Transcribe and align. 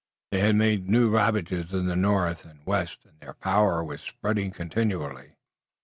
They 0.31 0.39
had 0.39 0.55
made 0.55 0.89
new 0.89 1.11
ravages 1.11 1.71
in 1.73 1.85
the 1.85 1.95
north 1.95 2.43
and 2.43 2.65
west, 2.65 3.05
and 3.05 3.19
their 3.19 3.35
power 3.35 3.83
was 3.83 4.01
spreading 4.01 4.49
continually. 4.49 5.35